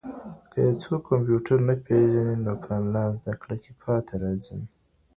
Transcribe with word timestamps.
که 0.51 0.57
یو 0.65 0.73
څوک 0.81 1.01
کمپیوټر 1.09 1.57
نه 1.67 1.75
پېژني 1.83 2.35
نو 2.45 2.53
په 2.61 2.67
آنلاین 2.79 3.09
زده 3.19 3.33
کړه 3.41 3.55
کي 3.63 3.71
پاته 3.81 4.13
راځي. 4.21 4.59